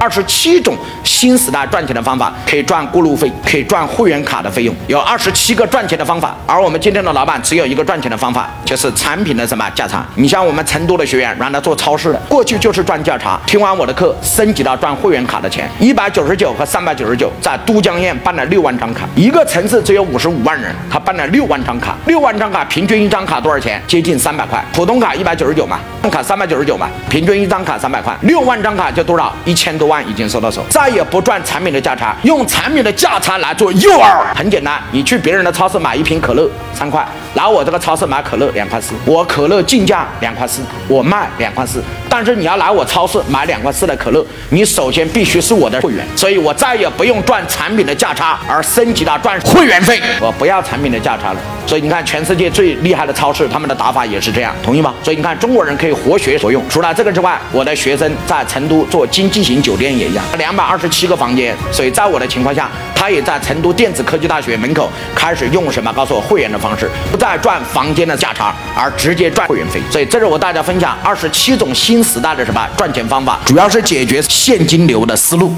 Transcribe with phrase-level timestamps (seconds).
[0.00, 6.36] 二十七种新时代赚钱的方法，可以赚过路费，可以赚会员卡的费用，有二十七个赚钱的方法。
[6.46, 10.06] 而我们今天的老板只有一个赚钱的方法，就是产品的什么价差。
[10.14, 23.82] 你像我们成都的学员，让他做超市的，过去就是赚价差，听完我的课，升级到赚会员卡的钱，一百九十九和三百九十九，在都江堰办了六万张卡，一个城市只有五十五万人，他办了六万张卡，六万张卡平均一张卡多少钱？
[23.88, 25.80] 接近三百块，普通卡一百九十九嘛，
[26.10, 29.34] 卡三百九十九嘛，平均一张卡三百块，六万张卡就多少？
[29.44, 51.40] 一千多万已经收到手，再也不赚产品的价差，用产品的价差来做诱饵，很简单，你去别人的超市买一瓶可乐三块，来我这个超市买可乐两块四，我可乐进价两块四，我卖两块四，但是你要来我超市买两块四的可乐，你首先必须是我的会员，所以我再也不用赚产品的价差，而升级到赚会员费，我不要产品的价差了。
[51.68, 54.94] 所以你看，全世界最厉害的超市，他们的打法也是这样，同意吗？
[55.02, 56.66] 所以你看，中国人可以活学活用。
[56.70, 61.54] 除了这个之外，我的学生在成都做经济型酒店也一样，两百二十七个房间。
[61.70, 65.92] 所以在我的情况下，他也在成都电子科技大学门口开始用什么？
[65.92, 69.78] 告诉我会员的方式，不再赚房间的价差，而直接赚会员费。
[69.90, 75.52] 所以这是我大家分享二十七种新时代的什么赚钱方法，主要是解决现金流的思路。